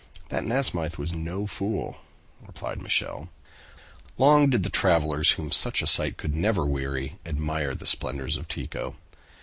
[0.29, 1.97] "That Nasmyth was no fool!"
[2.43, 3.29] replied Michel.
[4.17, 8.47] Long did the travelers, whom such a sight could never weary, admire the splendors of
[8.47, 8.95] Tycho.